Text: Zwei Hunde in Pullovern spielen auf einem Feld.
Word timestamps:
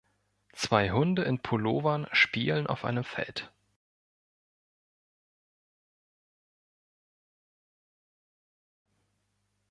Zwei 0.53 0.89
Hunde 0.89 1.21
in 1.25 1.43
Pullovern 1.43 2.07
spielen 2.11 2.65
auf 2.65 2.85
einem 2.85 3.03
Feld. 3.03 3.51